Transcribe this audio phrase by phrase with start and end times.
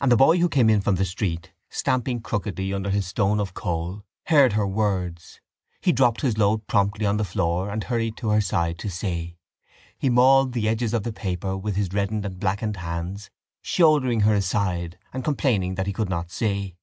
[0.00, 3.52] And the boy who came in from the street, stamping crookedly under his stone of
[3.52, 5.40] coal, heard her words.
[5.80, 9.38] He dropped his load promptly on the floor and hurried to her side to see.
[9.98, 13.28] He mauled the edges of the paper with his reddened and blackened hands,
[13.60, 16.76] shouldering her aside and complaining that he could not see.